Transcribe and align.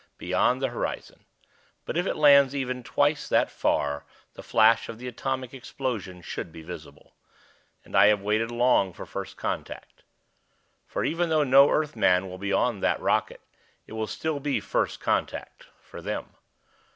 Beyond 0.17 0.63
the 0.63 0.69
horizon. 0.69 1.25
But 1.85 1.95
if 1.95 2.07
it 2.07 2.15
lands 2.15 2.55
even 2.55 2.81
twice 2.81 3.29
that 3.29 3.51
far 3.51 4.03
the 4.33 4.41
flash 4.41 4.89
of 4.89 4.97
the 4.97 5.07
atomic 5.07 5.53
explosion 5.53 6.23
should 6.23 6.51
be 6.51 6.63
visible. 6.63 7.13
And 7.85 7.95
I 7.95 8.07
have 8.07 8.23
waited 8.23 8.49
long 8.49 8.93
for 8.93 9.05
first 9.05 9.37
contact. 9.37 10.01
For 10.87 11.05
even 11.05 11.29
though 11.29 11.43
no 11.43 11.69
Earthman 11.69 12.27
will 12.27 12.39
be 12.39 12.51
on 12.51 12.79
that 12.79 12.99
rocket, 12.99 13.41
it 13.85 13.93
will 13.93 14.07
still 14.07 14.39
be 14.39 14.59
first 14.59 14.99
contact 14.99 15.67
for 15.83 16.01
them. 16.01 16.33